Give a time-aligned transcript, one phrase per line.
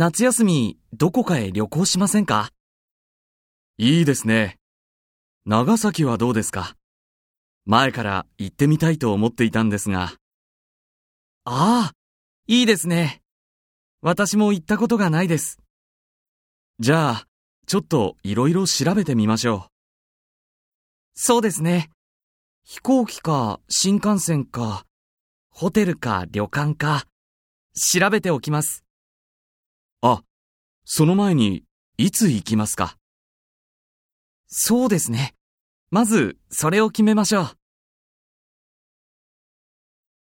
[0.00, 2.52] 夏休みどこかへ旅行しませんか？
[3.78, 4.56] いいですね。
[5.44, 6.76] 長崎はどうですか？
[7.66, 10.12] 前から行ってみたいと思っていたんですが。
[11.44, 11.92] ああ、
[12.46, 13.22] いいですね。
[14.00, 15.58] 私も行ったことがないです。
[16.78, 17.26] じゃあ、
[17.66, 19.70] ちょっといろいろ調べてみましょう
[21.16, 21.90] そうですね。
[22.62, 24.84] 飛行機か新幹線か、
[25.50, 27.02] ホテルか旅館か、
[27.74, 28.84] 調べておきます。
[30.00, 30.22] あ、
[30.84, 31.64] その前に、
[31.96, 32.96] いつ行きますか？
[34.46, 35.34] そうですね。
[35.90, 37.57] まず、それを決めましょう。